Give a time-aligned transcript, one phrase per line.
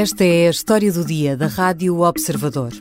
[0.00, 2.72] Esta é a história do dia da Rádio Observador.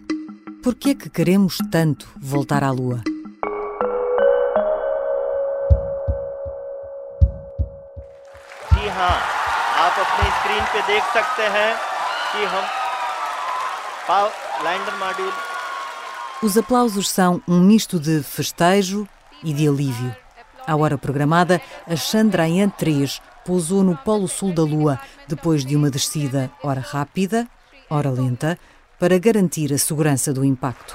[0.63, 3.01] Por que é que queremos tanto voltar à Lua?
[8.73, 9.15] जी हाँ
[9.85, 11.71] आप अपने स्क्रीन पे देख सकते हैं
[12.31, 12.63] कि हम
[14.65, 15.31] lander module
[16.43, 19.07] Os aplausos são um misto de festejo
[19.43, 20.15] e de alívio.
[20.67, 25.90] À hora programada, a Chandrayaan 3 pousou no Polo Sul da Lua depois de uma
[25.90, 27.48] descida, ora rápida,
[27.88, 28.58] ora lenta,
[28.98, 30.94] para garantir a segurança do impacto.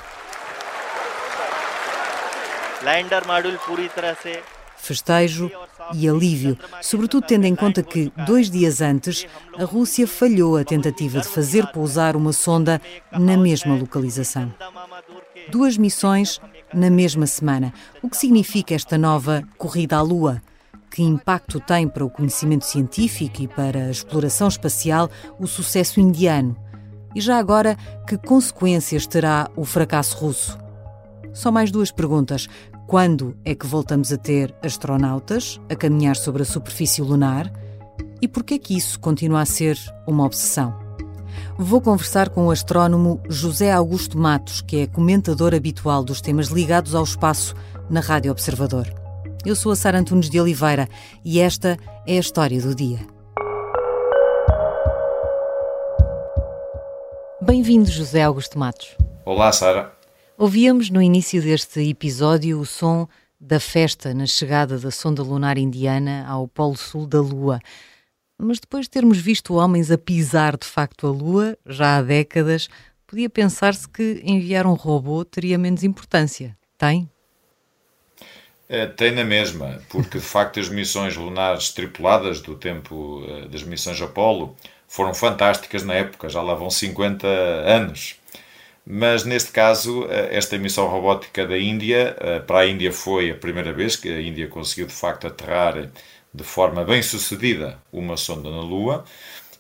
[4.78, 5.50] Festejo
[5.94, 9.26] e alívio, sobretudo tendo em conta que, dois dias antes,
[9.58, 12.80] a Rússia falhou a tentativa de fazer pousar uma sonda
[13.12, 14.54] na mesma localização.
[15.50, 16.40] Duas missões
[16.72, 20.42] na mesma semana, o que significa esta nova corrida à Lua.
[20.96, 26.56] Que impacto tem para o conhecimento científico e para a exploração espacial o sucesso indiano?
[27.14, 27.76] E já agora,
[28.08, 30.58] que consequências terá o fracasso russo?
[31.34, 32.48] Só mais duas perguntas.
[32.88, 37.52] Quando é que voltamos a ter astronautas a caminhar sobre a superfície lunar?
[38.22, 40.80] E por que é que isso continua a ser uma obsessão?
[41.58, 46.96] Vou conversar com o astrónomo José Augusto Matos, que é comentador habitual dos temas ligados
[46.96, 47.54] ao espaço
[47.90, 49.05] na Rádio Observador.
[49.46, 50.90] Eu sou a Sara Antunes de Oliveira
[51.24, 52.98] e esta é a história do dia.
[57.44, 58.98] Bem-vindo, José Augusto Matos.
[59.24, 59.94] Olá, Sara.
[60.36, 63.08] Ouvíamos no início deste episódio o som
[63.40, 67.60] da festa na chegada da sonda lunar indiana ao Polo Sul da Lua.
[68.40, 72.68] Mas depois de termos visto homens a pisar de facto a Lua, já há décadas,
[73.06, 76.58] podia pensar-se que enviar um robô teria menos importância.
[76.80, 77.08] Tem?
[78.68, 83.62] É, tem na mesma, porque de facto as missões lunares tripuladas do tempo uh, das
[83.62, 84.56] missões Apolo
[84.88, 88.16] foram fantásticas na época, já lá vão 50 anos.
[88.86, 93.36] Mas neste caso, uh, esta missão robótica da Índia, uh, para a Índia foi a
[93.36, 95.90] primeira vez que a Índia conseguiu de facto aterrar
[96.34, 99.06] de forma bem sucedida uma sonda na Lua.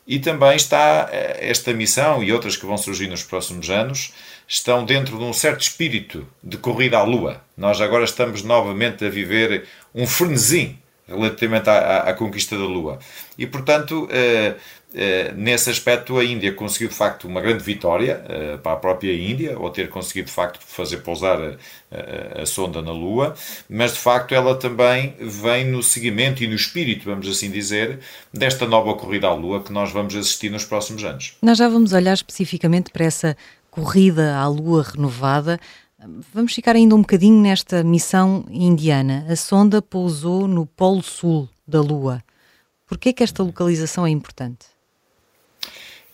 [0.07, 1.09] E também está
[1.40, 4.13] esta missão e outras que vão surgir nos próximos anos
[4.47, 7.41] estão dentro de um certo espírito de corrida à Lua.
[7.57, 13.00] Nós agora estamos novamente a viver um frenesi relativamente à, à, à conquista da Lua.
[13.38, 14.56] E, portanto, eh,
[14.94, 19.13] eh, nesse aspecto, a Índia conseguiu de facto uma grande vitória eh, para a própria
[19.13, 23.35] Índia, ao ter conseguido de facto fazer pousar a, a, a, sonda na Lua,
[23.69, 28.00] mas de facto ela também vem no seguimento e no espírito, vamos assim dizer,
[28.33, 31.35] desta nova corrida à Lua que nós vamos assistir nos próximos anos.
[31.41, 33.38] Nós já vamos olhar especificamente para essa
[33.75, 35.59] corrida à Lua renovada.
[36.34, 39.25] Vamos ficar ainda um bocadinho nesta missão indiana.
[39.30, 42.24] A sonda pousou no Polo Sul da Lua.
[42.88, 44.68] Por que é que esta localização é importante?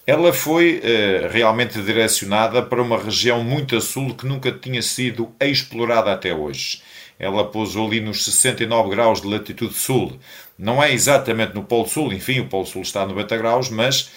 [0.07, 5.31] Ela foi eh, realmente direcionada para uma região muito a sul que nunca tinha sido
[5.39, 6.81] explorada até hoje.
[7.19, 10.17] Ela pousou ali nos 69 graus de latitude sul.
[10.57, 14.09] Não é exatamente no Polo Sul, enfim, o Polo Sul está a 90 graus, mas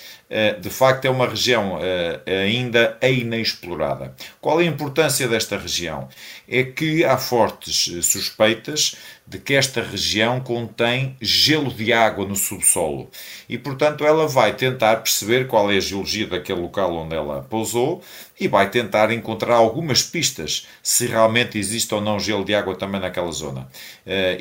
[0.61, 4.13] de facto é uma região eh, ainda inexplorada.
[4.41, 6.09] Qual é a importância desta região?
[6.49, 8.97] É que há fortes eh, suspeitas
[9.27, 13.09] de que esta região contém gelo de água no subsolo
[13.49, 18.03] e, portanto, ela vai tentar perceber qual é a geologia daquele local onde ela pousou
[18.39, 23.01] e vai tentar encontrar algumas pistas se realmente existe ou não gelo de água também
[23.01, 23.67] naquela zona.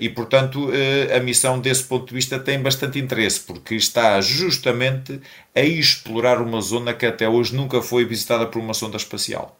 [0.02, 0.70] E, portanto,
[1.16, 5.22] a missão desse ponto de vista tem bastante interesse porque está justamente
[5.56, 9.58] a explorar uma zona que até hoje nunca foi visitada por uma sonda espacial.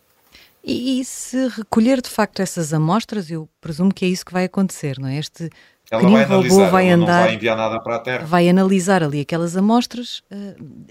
[0.64, 4.46] E, e, se recolher de facto essas amostras, eu presumo que é isso que vai
[4.46, 5.18] acontecer, não é?
[5.18, 5.50] Este
[5.92, 8.26] ela vai analisar, vai andar, não vai enviar nada para a Terra.
[8.26, 10.24] Vai analisar ali aquelas amostras,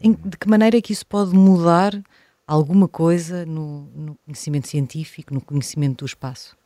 [0.00, 2.00] em, de que maneira é que isso pode mudar
[2.46, 6.56] alguma coisa no, no conhecimento científico, no conhecimento do espaço?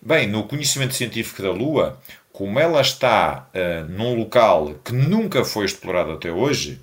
[0.00, 1.98] Bem, no conhecimento científico da Lua,
[2.32, 6.80] como ela está uh, num local que nunca foi explorado até hoje,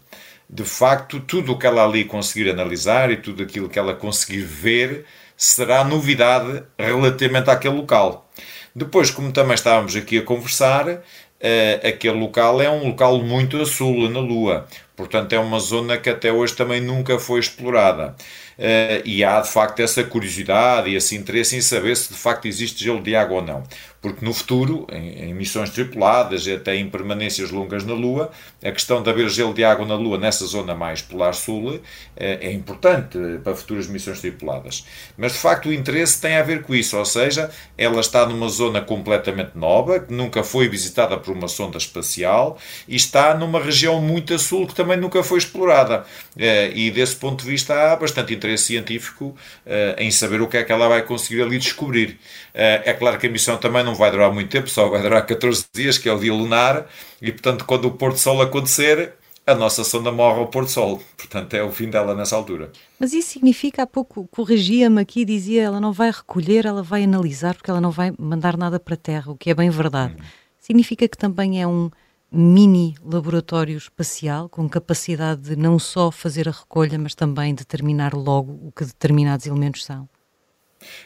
[0.50, 4.42] de facto, tudo o que ela ali conseguir analisar e tudo aquilo que ela conseguir
[4.42, 5.06] ver
[5.36, 8.30] será novidade relativamente àquele local.
[8.76, 13.66] Depois, como também estávamos aqui a conversar, uh, aquele local é um local muito a
[13.66, 14.68] sul na Lua.
[14.96, 18.16] Portanto, é uma zona que até hoje também nunca foi explorada.
[18.58, 22.48] Uh, e há de facto essa curiosidade e esse interesse em saber se de facto
[22.48, 23.64] existe gelo de água ou não.
[24.06, 28.30] Porque no futuro, em, em missões tripuladas e até em permanências longas na Lua,
[28.63, 31.81] a questão de haver gelo de água na Lua, nessa zona mais polar-sul,
[32.16, 34.86] é, é importante para futuras missões tripuladas.
[35.18, 38.48] Mas de facto o interesse tem a ver com isso, ou seja, ela está numa
[38.48, 44.00] zona completamente nova, que nunca foi visitada por uma sonda espacial e está numa região
[44.00, 46.06] muito a sul que também nunca foi explorada.
[46.38, 49.36] É, e desse ponto de vista há bastante interesse científico
[49.66, 52.19] é, em saber o que é que ela vai conseguir ali descobrir.
[52.57, 55.66] É claro que a missão também não vai durar muito tempo, só vai durar 14
[55.74, 56.88] dias, que é o dia lunar,
[57.22, 59.13] e portanto, quando o pôr do sol acontecer,
[59.46, 61.02] a nossa sonda morre ao pôr do sol.
[61.18, 62.72] Portanto, é o fim dela nessa altura.
[63.00, 67.56] Mas isso significa, há pouco corrigia-me aqui, dizia ela não vai recolher, ela vai analisar,
[67.56, 70.16] porque ela não vai mandar nada para a Terra, o que é bem verdade.
[70.18, 70.24] Hum.
[70.60, 71.92] Significa que também é um
[72.31, 78.60] mini laboratório espacial com capacidade de não só fazer a recolha, mas também determinar logo
[78.63, 80.10] o que determinados elementos são.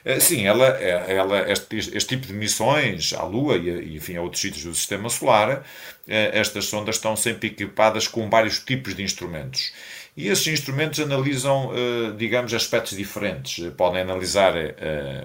[0.04, 4.21] Eh, sim, ela, eh, ela este, este, tipo de missões à Lua e, enfim, a
[4.21, 5.63] outros sítios do Sistema Solar,
[6.07, 9.74] eh, estas sondas estão sempre equipadas com vários tipos de instrumentos.
[10.18, 11.71] E esses instrumentos analisam,
[12.18, 13.71] digamos, aspectos diferentes.
[13.77, 14.54] Podem analisar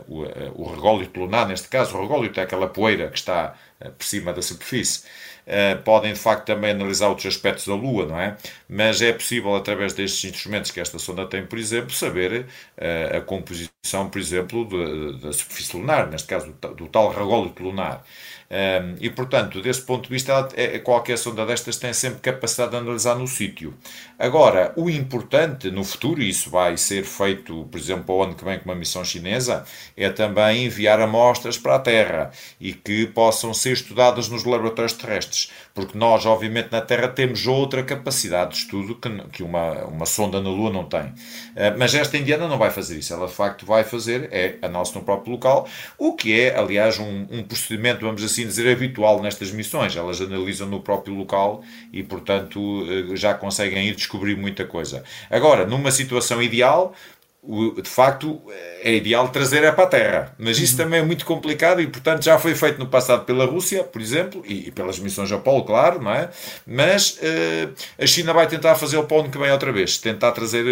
[0.07, 3.59] o rególito lunar, neste caso, o rególito é aquela poeira que está
[3.99, 5.03] por cima da superfície.
[5.47, 8.37] Uh, podem de facto também analisar outros aspectos da Lua, não é?
[8.69, 12.47] Mas é possível, através destes instrumentos que esta sonda tem, por exemplo, saber
[12.79, 14.65] uh, a composição, por exemplo,
[15.19, 18.03] da superfície lunar, neste caso do, do tal rególito lunar.
[19.01, 22.77] E, portanto, desse ponto de vista, ela, é, qualquer sonda destas tem sempre capacidade de
[22.77, 23.75] analisar no sítio.
[24.19, 28.45] Agora, o importante no futuro, e isso vai ser feito, por exemplo, ao ano que
[28.45, 29.65] vem com uma missão chinesa,
[29.97, 32.31] é também enviar amostras para a Terra
[32.61, 37.83] e que possam ser estudadas nos laboratórios terrestres, porque nós, obviamente, na Terra temos outra
[37.83, 41.03] capacidade de estudo que, que uma, uma sonda na Lua não tem.
[41.03, 44.69] Uh, mas esta indiana não vai fazer isso, ela de facto vai fazer, é a
[44.69, 45.69] nossa no próprio local,
[45.99, 49.97] o que é, aliás, um, um procedimento, vamos assim dizer, habitual nestas missões.
[49.97, 55.05] Elas analisam no próprio local e, portanto, uh, já conseguem ir descobrir muita coisa.
[55.31, 56.95] Agora, numa situação ideal,
[57.83, 58.41] de facto
[58.81, 60.85] é ideal trazer é para a Terra, mas isso uhum.
[60.85, 64.43] também é muito complicado e portanto já foi feito no passado pela Rússia, por exemplo,
[64.47, 66.31] e, pelas missões Apolo, claro, não é?
[66.67, 70.65] Mas uh, a China vai tentar fazer o pão que vem outra vez, tentar trazer,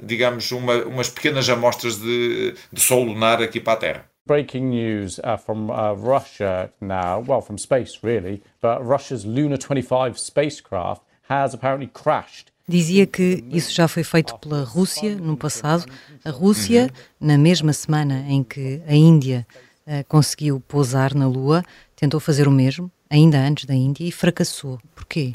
[0.00, 4.09] digamos, uma, umas pequenas amostras de, de sol lunar aqui para a Terra.
[4.26, 10.18] Breaking news uh, from uh, Russia now, well, from space really, but Russia's Luna 25
[10.18, 15.84] spacecraft has apparently crashed Dizia que isso já foi feito pela Rússia no passado.
[16.24, 16.88] A Rússia,
[17.20, 19.44] na mesma semana em que a Índia
[19.84, 21.64] uh, conseguiu pousar na Lua,
[21.96, 24.78] tentou fazer o mesmo, ainda antes da Índia, e fracassou.
[24.94, 25.32] Porquê?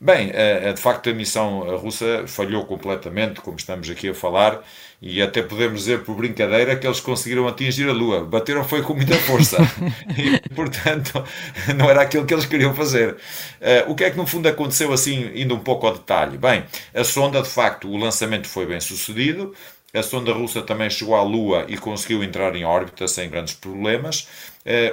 [0.00, 4.62] Bem, eh, eh, de facto a missão russa falhou completamente, como estamos aqui a falar,
[5.00, 8.24] e até podemos dizer por brincadeira que eles conseguiram atingir a Lua.
[8.24, 9.56] Bateram foi com muita força.
[10.18, 11.24] e, portanto,
[11.76, 13.12] não era aquilo que eles queriam fazer.
[13.12, 16.36] Uh, o que é que no fundo aconteceu assim, indo um pouco ao detalhe?
[16.36, 19.54] Bem, a sonda, de facto, o lançamento foi bem sucedido.
[19.94, 24.28] A sonda russa também chegou à Lua e conseguiu entrar em órbita sem grandes problemas.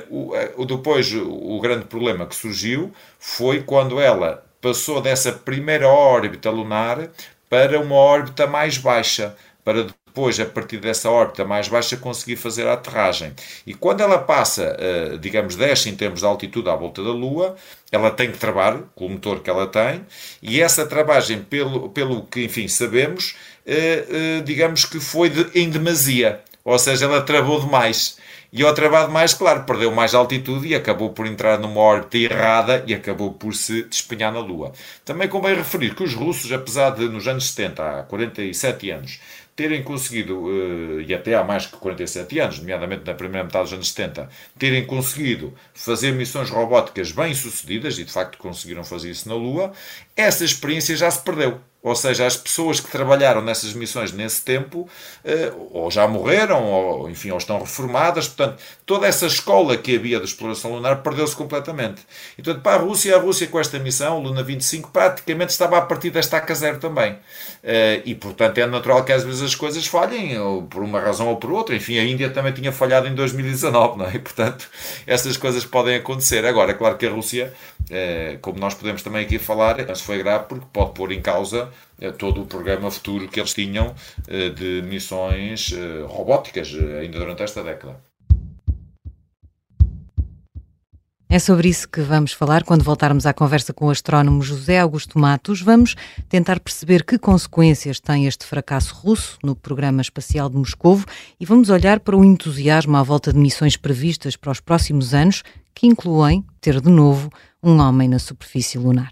[0.10, 6.50] Uh, o, depois, o grande problema que surgiu foi quando ela passou dessa primeira órbita
[6.50, 7.10] lunar
[7.50, 9.36] para uma órbita mais baixa,
[9.66, 13.34] para depois, a partir dessa órbita mais baixa, conseguir fazer a aterragem.
[13.66, 17.56] E quando ela passa, eh, digamos, desce em termos de altitude à volta da Lua,
[17.92, 20.06] ela tem que travar com o motor que ela tem,
[20.42, 23.36] e essa travagem, pelo, pelo que, enfim, sabemos,
[23.66, 28.18] eh, eh, digamos que foi de, em demasia, ou seja, ela travou demais.
[28.58, 32.84] E ao trabalho mais, claro, perdeu mais altitude e acabou por entrar numa órbita errada
[32.88, 34.72] e acabou por se despenhar na Lua.
[35.04, 39.20] Também convém referir que os russos, apesar de nos anos 70, há 47 anos,
[39.56, 40.46] terem conseguido,
[41.00, 44.30] eh, e até há mais que 47 anos, nomeadamente na primeira metade dos anos 70,
[44.60, 49.72] terem conseguido fazer missões robóticas bem sucedidas, e de facto conseguiram fazer isso na Lua,
[50.16, 51.62] essa experiência já se perdeu.
[51.86, 54.89] Ou seja, as pessoas que trabalharam nessas missões nesse tempo
[55.24, 58.27] eh, ou já morreram, ou enfim, ou estão reformadas.
[58.27, 62.01] Portanto, toda essa escola que havia de exploração lunar perdeu-se completamente.
[62.39, 65.82] E, portanto, para a Rússia, a Rússia com esta missão, Luna 25, praticamente estava a
[65.84, 67.20] partir da estaca zero também.
[67.63, 71.27] Eh, e, portanto, é natural que às vezes as coisas falhem, ou por uma razão
[71.27, 71.75] ou por outra.
[71.75, 74.15] Enfim, a Índia também tinha falhado em 2019, não é?
[74.15, 74.68] E, portanto,
[75.06, 76.48] essas coisas podem acontecer.
[76.48, 77.54] Agora, é claro que a Rússia,
[77.92, 81.70] eh, como nós podemos também aqui falar, isso foi grave porque pode pôr em causa
[82.17, 83.96] todo o programa futuro que eles tinham
[84.27, 87.98] eh, de missões eh, robóticas eh, ainda durante esta década.
[91.27, 95.20] É sobre isso que vamos falar quando voltarmos à conversa com o astrónomo José Augusto
[95.20, 95.62] Matos.
[95.62, 95.96] Vamos
[96.29, 101.05] tentar perceber que consequências tem este fracasso russo no programa espacial de Moscovo
[101.39, 105.44] e vamos olhar para o entusiasmo à volta de missões previstas para os próximos anos,
[105.74, 107.29] que incluem ter de novo
[107.62, 109.12] um homem na superfície lunar.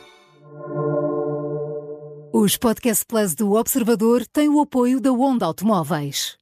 [2.43, 6.39] Os Podcast Plus do Observador têm o apoio da Onda Automóveis.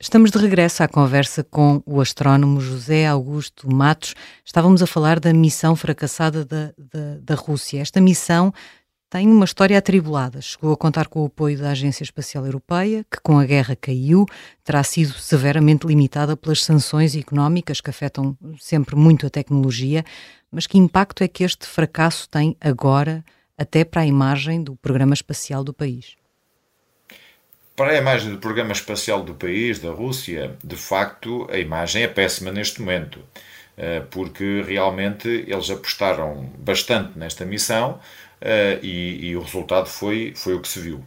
[0.00, 4.14] Estamos de regresso à conversa com o astrónomo José Augusto Matos.
[4.44, 7.80] Estávamos a falar da missão fracassada da, da, da, Rússia.
[7.80, 8.54] Esta missão
[9.10, 10.40] tem uma história atribulada.
[10.40, 14.24] Chegou a contar com o apoio da Agência Espacial Europeia, que com a guerra caiu,
[14.62, 20.04] terá sido severamente limitada pelas sanções económicas que afetam sempre muito a tecnologia.
[20.48, 23.24] Mas que impacto é que este fracasso tem agora,
[23.60, 26.16] até para a imagem do programa espacial do país?
[27.76, 32.08] Para a imagem do programa espacial do país, da Rússia, de facto a imagem é
[32.08, 33.20] péssima neste momento,
[33.76, 38.00] eh, porque realmente eles apostaram bastante nesta missão
[38.40, 41.04] eh, e, e o resultado foi, foi o que se viu.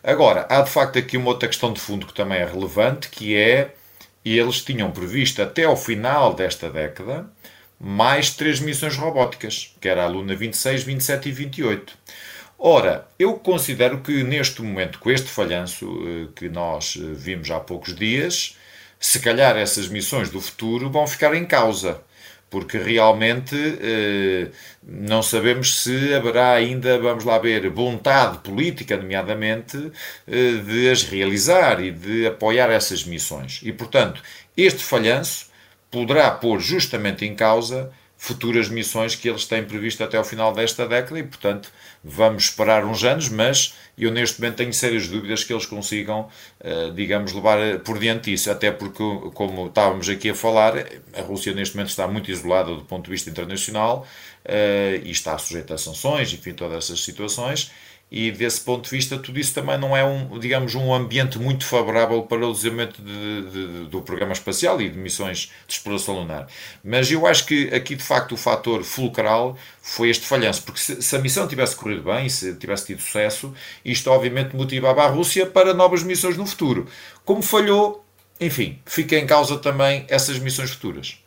[0.00, 3.34] Agora, há de facto aqui uma outra questão de fundo que também é relevante, que
[3.34, 3.74] é
[4.24, 7.28] eles tinham previsto até ao final desta década
[7.78, 11.98] mais três missões robóticas, que era a Luna 26, 27 e 28.
[12.58, 17.60] Ora, eu considero que neste momento, com este falhanço eh, que nós eh, vimos há
[17.60, 18.56] poucos dias,
[18.98, 22.00] se calhar essas missões do futuro vão ficar em causa,
[22.48, 24.48] porque realmente eh,
[24.82, 29.92] não sabemos se haverá ainda, vamos lá ver, vontade política, nomeadamente,
[30.26, 33.60] de as realizar e de apoiar essas missões.
[33.62, 34.22] E, portanto,
[34.56, 35.46] este falhanço
[35.90, 40.88] poderá pôr justamente em causa futuras missões que eles têm previsto até ao final desta
[40.88, 41.70] década e, portanto,
[42.02, 46.28] vamos esperar uns anos, mas eu neste momento tenho sérias dúvidas que eles consigam,
[46.60, 49.02] eh, digamos, levar por diante isso, até porque,
[49.34, 50.74] como estávamos aqui a falar,
[51.14, 54.06] a Rússia neste momento está muito isolada do ponto de vista internacional
[54.44, 57.70] eh, e está sujeita a sanções, enfim, todas essas situações,
[58.10, 61.66] e desse ponto de vista tudo isso também não é um, digamos, um ambiente muito
[61.66, 66.46] favorável para o desenvolvimento de, de, do programa espacial e de missões de exploração lunar.
[66.84, 71.02] Mas eu acho que aqui de facto o fator fulcral foi este falhanço, porque se,
[71.02, 73.52] se a missão tivesse corrido bem, se tivesse tido sucesso,
[73.84, 76.86] isto obviamente motivava a Rússia para novas missões no futuro.
[77.24, 78.06] Como falhou,
[78.40, 81.18] enfim, fica em causa também essas missões futuras.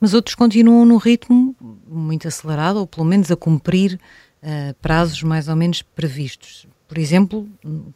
[0.00, 1.54] Mas outros continuam no ritmo
[1.86, 3.98] muito acelerado, ou pelo menos a cumprir
[4.44, 6.66] uh, prazos mais ou menos previstos.
[6.86, 7.48] Por exemplo,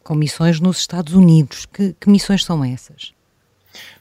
[0.03, 1.67] com missões nos Estados Unidos.
[1.67, 3.13] Que, que missões são essas?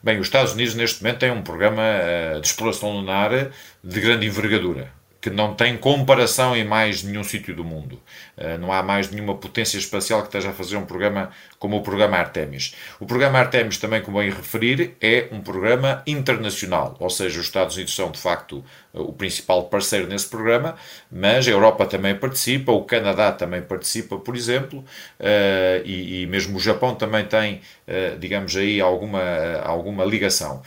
[0.02, 3.52] Bem, os Estados Unidos neste momento têm um programa uh, de exploração lunar
[3.84, 4.97] de grande envergadura
[5.30, 8.00] que não tem comparação em mais nenhum sítio do mundo.
[8.38, 11.82] Uh, não há mais nenhuma potência espacial que esteja a fazer um programa como o
[11.82, 12.76] programa Artemis.
[13.00, 17.76] O programa Artemis, também como bem referir, é um programa internacional, ou seja, os Estados
[17.76, 20.76] Unidos são de facto uh, o principal parceiro nesse programa,
[21.12, 26.58] mas a Europa também participa, o Canadá também participa, por exemplo, uh, e, e, mesmo
[26.58, 27.62] o Japão também tem,
[28.20, 29.22] digamos aí, alguma,
[29.64, 30.62] alguma ligação.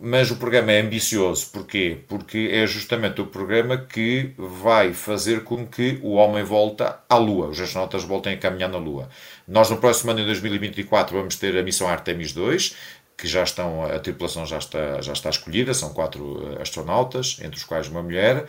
[0.00, 1.48] Mas o programa é ambicioso.
[1.52, 1.98] Porquê?
[2.06, 7.48] Porque é justamente o programa que vai fazer com que o homem volte à Lua,
[7.48, 9.08] os astronautas voltem a caminhar na Lua.
[9.48, 12.76] Nós, no próximo ano, em 2024, vamos ter a missão Artemis 2,
[13.16, 17.56] que já estão, a tripulação já está, já está escolhida, são quatro eh, astronautas, entre
[17.56, 18.46] os quais uma mulher,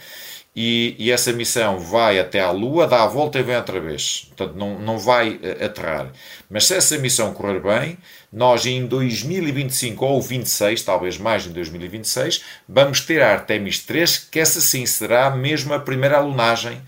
[0.54, 4.26] e, e, essa missão vai até à Lua, dá a volta e vem outra vez.
[4.36, 6.12] Portanto, não, não vai eh, aterrar.
[6.50, 7.98] Mas se essa missão correr bem,
[8.34, 14.40] nós em 2025 ou 26, talvez mais em 2026, vamos ter a Artemis 3, que
[14.40, 16.82] essa sim será mesmo a primeira alunagem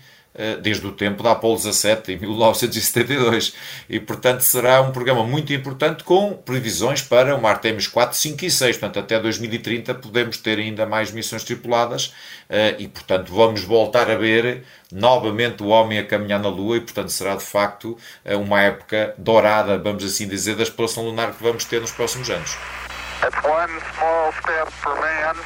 [0.62, 3.54] desde o tempo da Apollo 17, em 1972.
[3.88, 8.50] E, portanto, será um programa muito importante com previsões para uma Artemis 4, 5 e
[8.50, 8.76] 6.
[8.76, 12.14] Portanto, até 2030 podemos ter ainda mais missões tripuladas
[12.48, 16.80] eh, e, portanto, vamos voltar a ver novamente o homem a caminhar na Lua e,
[16.80, 21.42] portanto, será de facto eh, uma época dourada, vamos assim dizer, da exploração lunar que
[21.42, 22.56] vamos ter nos próximos anos.
[23.44, 25.36] one small step for man,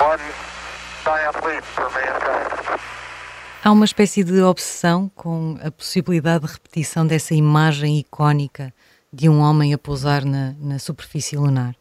[0.00, 0.43] one
[3.62, 8.72] Há uma espécie de obsessão com a possibilidade de repetição dessa imagem icónica
[9.12, 11.74] de um homem a pousar na, na superfície lunar.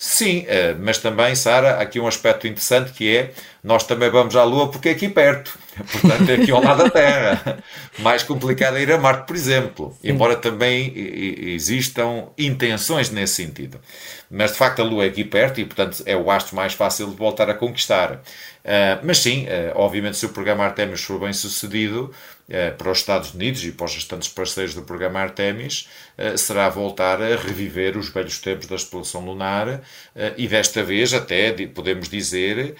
[0.00, 3.32] Sim, eh, mas também, Sara, aqui um aspecto interessante que é
[3.64, 5.58] nós também vamos à Lua porque é aqui perto,
[5.90, 7.58] portanto é aqui ao lado da Terra.
[7.98, 10.10] Mais complicado é ir a Marte, por exemplo, Sim.
[10.10, 10.92] embora também
[11.52, 13.80] existam intenções nesse sentido.
[14.30, 17.08] Mas de facto a Lua é aqui perto e, portanto, é o astro mais fácil
[17.08, 18.12] de voltar a conquistar.
[18.68, 22.12] Uh, mas sim, uh, obviamente, se o programa Artemis for bem sucedido,
[22.78, 25.88] para os Estados Unidos e para os restantes parceiros do programa Artemis,
[26.36, 29.82] será voltar a reviver os velhos tempos da exploração lunar
[30.36, 32.74] e desta vez até podemos dizer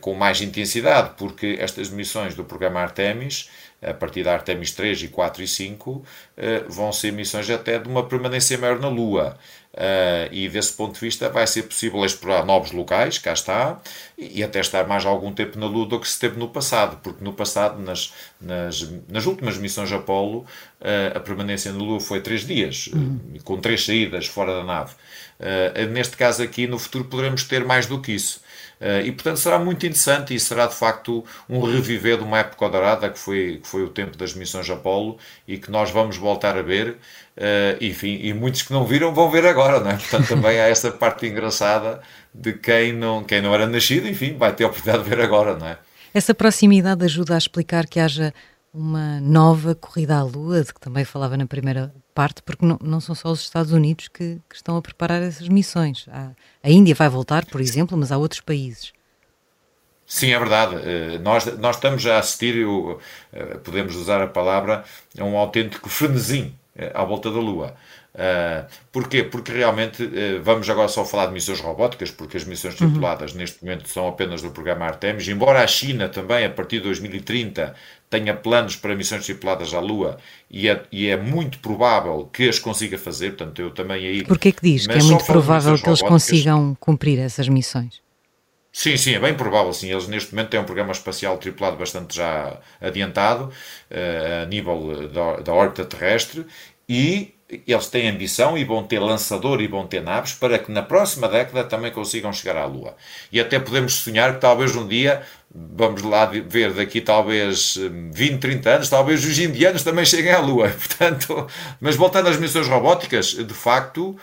[0.00, 3.50] com mais intensidade, porque estas missões do programa Artemis
[3.82, 6.04] a partir da Artemis 3 e 4 e 5,
[6.68, 9.36] vão ser missões até de uma permanência maior na Lua.
[9.76, 13.78] Uh, e desse ponto de vista vai ser possível explorar novos locais, cá está,
[14.16, 17.22] e, até estar mais algum tempo na Lua do que se teve no passado, porque
[17.22, 20.46] no passado, nas, nas, nas últimas missões Apolo,
[20.80, 23.20] uh, a permanência na Lua foi três dias, uhum.
[23.34, 24.94] uh, com três saídas fora da nave.
[25.92, 28.40] neste caso aqui, no futuro, poderemos ter mais do que isso.
[28.80, 32.68] Uh, e portanto será muito interessante e será de facto um reviver de uma época
[32.68, 35.16] dourada que foi, que foi o tempo das missões Apolo
[35.48, 36.98] e que nós vamos voltar a ver
[37.36, 39.96] Uh, enfim, e muitos que não viram vão ver agora, não é?
[39.96, 42.00] Portanto, também há essa parte engraçada
[42.32, 45.54] de quem não, quem não era nascido, enfim, vai ter a oportunidade de ver agora,
[45.54, 45.78] não é?
[46.14, 48.32] Essa proximidade ajuda a explicar que haja
[48.72, 52.98] uma nova corrida à Lua, de que também falava na primeira parte, porque não, não
[52.98, 56.06] são só os Estados Unidos que, que estão a preparar essas missões.
[56.10, 56.30] Há,
[56.62, 58.94] a Índia vai voltar, por exemplo, mas há outros países.
[60.06, 60.76] Sim, é verdade.
[60.76, 62.98] Uh, nós, nós estamos a assistir, uh,
[63.62, 64.82] podemos usar a palavra,
[65.18, 67.74] a um autêntico frenesim eh, à volta da Lua.
[68.16, 69.22] Uh, porquê?
[69.22, 72.88] Porque realmente uh, vamos agora só falar de missões robóticas, porque as missões uhum.
[72.88, 73.38] tripuladas uhum.
[73.38, 77.74] neste momento são apenas do programa Artemis, embora a China também, a partir de 2030,
[78.08, 80.16] tenha planos para missões tripuladas à Lua
[80.50, 84.24] e é, e é muito provável que as consiga fazer, portanto eu também aí...
[84.24, 88.05] Porquê que diz que é muito provável que eles consigam cumprir essas missões?
[88.78, 89.72] Sim, sim, é bem provável.
[89.72, 89.90] Sim.
[89.90, 93.44] Eles neste momento têm um programa espacial tripulado bastante já adiantado
[93.90, 96.44] uh, a nível da, da órbita terrestre
[96.86, 97.34] e
[97.66, 101.26] eles têm ambição e vão ter lançador e vão ter naves para que na próxima
[101.26, 102.94] década também consigam chegar à Lua.
[103.32, 107.76] E até podemos sonhar que talvez um dia, vamos lá ver daqui talvez
[108.12, 110.68] 20, hum, 30 anos, talvez os indianos também cheguem à Lua.
[110.76, 111.46] Portanto,
[111.80, 114.14] mas voltando às missões robóticas, de facto,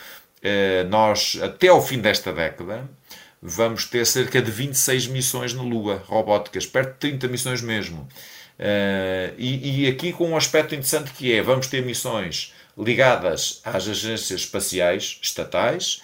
[0.43, 2.87] eh, nós até ao fim desta década
[3.45, 8.07] vamos ter cerca de 26 missões na Lua, robóticas, perto de 30 missões mesmo.
[8.57, 13.87] Uh, e, e, aqui com um aspecto interessante que é, vamos ter missões ligadas às
[13.87, 16.01] agências espaciais estatais,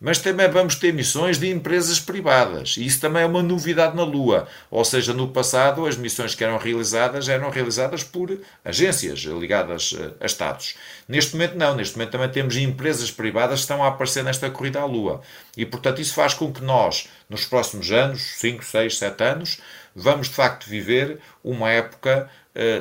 [0.00, 2.76] mas também vamos ter missões de empresas privadas.
[2.78, 4.48] E isso também é uma novidade na Lua.
[4.70, 10.12] Ou seja, no passado, as missões que eram realizadas eram realizadas por agências ligadas eh,
[10.18, 10.74] a Estados.
[11.06, 11.74] Neste momento, não.
[11.76, 15.20] Neste momento também temos empresas privadas que estão a aparecer nesta corrida à Lua.
[15.54, 19.60] E, portanto, isso faz com que nós, nos próximos anos, 5, 6, 7 anos,
[19.94, 22.30] vamos de facto viver uma época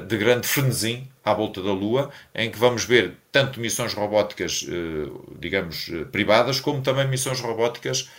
[0.08, 5.36] de grande frenesim à volta da Lua, em que vamos ver tanto missões robóticas, uh,
[5.40, 8.10] digamos, uh, privadas, como também missões robóticas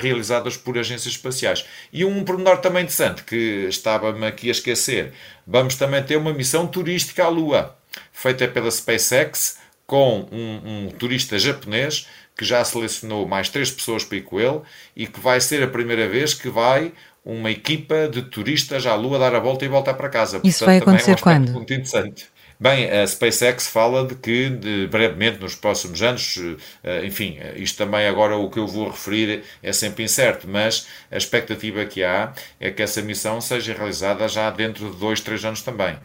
[0.00, 1.64] realizadas por agências espaciais.
[1.92, 5.12] E um pormenor também interessante, que estava-me aqui a esquecer,
[5.46, 7.76] vamos também ter uma missão turística à Lua,
[8.12, 14.18] feita pela SpaceX, com um, um turista japonês que já selecionou mais três pessoas para
[14.18, 14.60] ir com ele
[14.96, 16.92] e que vai ser a primeira vez que vai
[17.24, 20.40] uma equipa de turistas à Lua dar a volta e voltar para casa.
[20.44, 21.52] Isso Portanto, vai acontecer é um quando?
[21.52, 22.26] Muito interessante.
[22.60, 26.38] Bem, a SpaceX fala de que de, brevemente, nos próximos anos,
[26.84, 31.16] eh, enfim, isto também agora o que eu vou referir é sempre incerto, mas a
[31.16, 35.62] expectativa que há é que essa missão seja realizada já dentro de dois, três anos
[35.62, 35.98] também.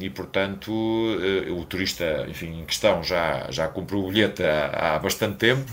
[0.00, 5.36] E portanto o turista enfim, em questão já, já comprou o bilhete há, há bastante
[5.36, 5.70] tempo,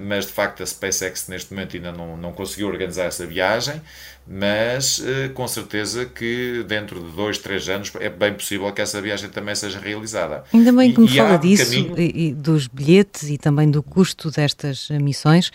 [0.00, 3.80] mas de facto a SpaceX neste momento ainda não, não conseguiu organizar essa viagem,
[4.26, 5.02] mas
[5.34, 9.54] com certeza que dentro de dois, três anos é bem possível que essa viagem também
[9.54, 10.44] seja realizada.
[10.52, 11.98] Ainda bem que me fala disso, caminho...
[11.98, 15.50] e, dos bilhetes e também do custo destas missões.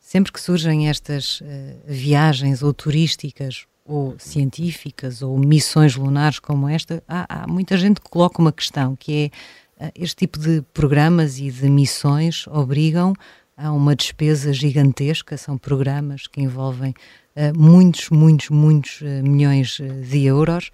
[0.00, 1.42] Sempre que surgem estas
[1.86, 8.08] viagens ou turísticas ou científicas ou missões lunares como esta, há, há, muita gente que
[8.08, 9.30] coloca uma questão que
[9.78, 13.12] é este tipo de programas e de missões obrigam
[13.56, 16.94] a uma despesa gigantesca, são programas que envolvem
[17.36, 20.70] uh, muitos, muitos, muitos uh, milhões de euros.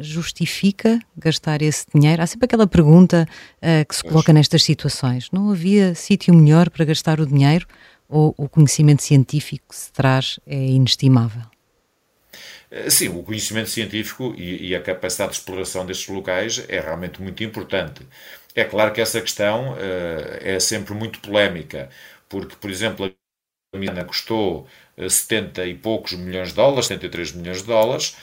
[0.00, 2.22] Justifica gastar esse dinheiro?
[2.22, 3.26] Há sempre aquela pergunta
[3.56, 7.66] uh, que se coloca nestas situações: não havia sítio melhor para gastar o dinheiro
[8.08, 11.42] ou o conhecimento científico que se traz é inestimável?
[12.70, 17.20] Eh, sim, o conhecimento científico e, e, a capacidade de exploração destes locais é realmente
[17.20, 18.06] muito importante.
[18.58, 19.76] É claro que essa questão
[20.40, 21.88] é sempre muito polémica,
[22.28, 23.06] porque, por exemplo,
[23.72, 24.66] a Miana custou
[24.96, 28.16] 70 e poucos milhões de dólares, 73 milhões de dólares,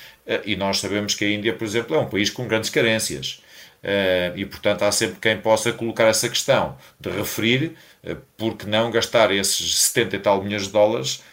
[0.43, 3.41] e nós sabemos que a Índia, por exemplo, é um país com grandes carências.
[4.35, 7.77] E, portanto, há sempre quem possa colocar essa questão de referir
[8.35, 11.23] por que não gastar esses 70 e tal milhões de dólares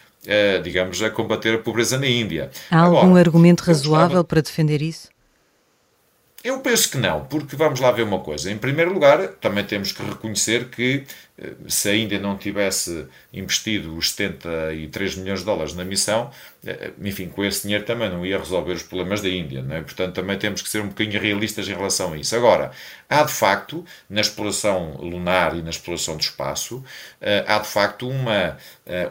[0.63, 2.49] digamos, a combater a pobreza na Índia.
[2.71, 4.23] Há Agora, algum argumento razoável gostava...
[4.23, 5.09] para defender isso?
[6.43, 8.51] Eu penso que não, porque vamos lá ver uma coisa.
[8.51, 11.05] Em primeiro lugar, também temos que reconhecer que
[11.37, 16.29] eh, se a Índia não tivesse investido os 73 milhões de dólares na missão,
[16.65, 19.61] eh, enfim, com esse dinheiro também não ia resolver os problemas da Índia.
[19.61, 19.81] Não é?
[19.81, 22.35] Portanto, também temos que ser um bocadinho realistas em relação a isso.
[22.35, 22.71] Agora,
[23.09, 26.83] há de facto, na exploração lunar e na exploração do espaço,
[27.21, 28.57] eh, há de facto uma,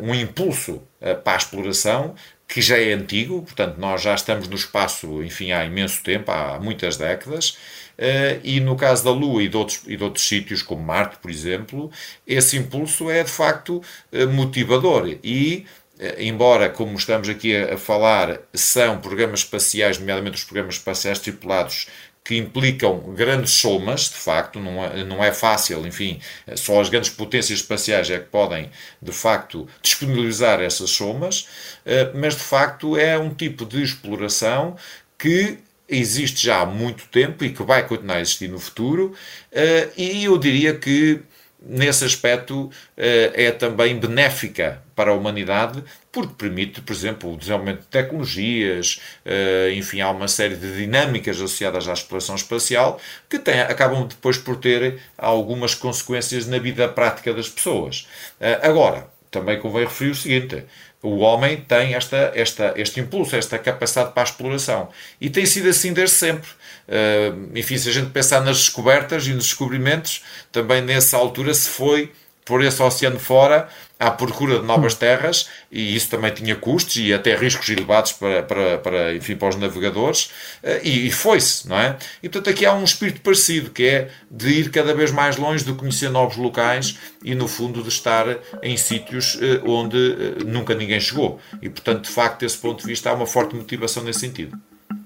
[0.01, 0.83] um impulso
[1.25, 2.14] para a exploração
[2.53, 6.59] que já é antigo, portanto, nós já estamos no espaço, enfim, há imenso tempo, há
[6.61, 7.57] muitas décadas,
[7.97, 11.17] eh, e no caso da Lua e de, outros, e de outros sítios, como Marte,
[11.17, 11.91] por exemplo,
[12.27, 15.17] esse impulso é de facto eh, motivador.
[15.25, 15.67] E
[15.99, 21.87] eh, embora, como estamos aqui a, falar, são programas espaciais, nomeadamente os programas espaciais tripulados,
[22.25, 26.21] que implicam grandes somas, de facto, não é, não é fácil, enfim,
[26.57, 31.49] só as grandes potências espaciais é que podem, de facto, disponibilizar essas somas,
[31.85, 34.77] eh, mas de facto é um tipo de exploração
[35.19, 35.59] que
[35.89, 39.15] existe já há muito tempo e que vai continuar a existir no futuro,
[39.51, 41.21] eh, e eu diria que
[41.64, 47.81] nesse aspecto eh, é também benéfica para a humanidade, porque permite, por exemplo, o desenvolvimento
[47.81, 53.61] de tecnologias, eh, enfim, há uma série de dinâmicas associadas à exploração espacial que tem,
[53.61, 58.09] acabam depois por ter algumas consequências na vida prática das pessoas.
[58.40, 60.64] Eh, agora, também convém referir o seguinte:
[61.03, 64.88] o homem tem esta, esta, este impulso, esta capacidade para a exploração.
[65.21, 66.49] E tem sido assim desde sempre.
[66.88, 71.69] Uh, enfim, se a gente pensar nas descobertas e nos descobrimentos, também nessa altura se
[71.69, 72.12] foi
[72.44, 77.12] por esse oceano fora à procura de novas terras e isso também tinha custos e
[77.12, 80.31] até riscos elevados para, para, para, enfim, para os navegadores
[80.62, 81.96] eh, e, e foi-se, não é?
[82.22, 85.64] E portanto aqui há um espírito parecido que é de ir cada vez mais longe,
[85.64, 88.26] de conhecer novos locais e no fundo de estar
[88.62, 92.87] em sítios eh, onde eh, nunca ninguém chegou e portanto de facto desse ponto de
[92.87, 94.59] vista há uma forte motivação nesse sentido.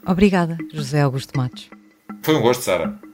[0.06, 1.68] Obrigada, José Augusto Matos.
[2.22, 3.05] Foi um gosto, Sara.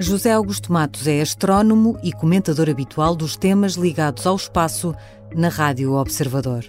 [0.00, 4.94] José Augusto Matos é astrónomo e comentador habitual dos temas ligados ao espaço
[5.34, 6.64] na Rádio Observador.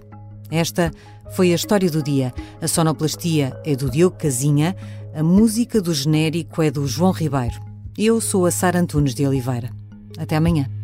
[0.50, 0.92] Esta
[1.30, 2.34] foi a história do dia.
[2.60, 4.76] A sonoplastia é do Diogo Casinha,
[5.14, 7.62] a música do genérico é do João Ribeiro.
[7.96, 9.70] Eu sou a Sara Antunes de Oliveira.
[10.18, 10.79] Até amanhã.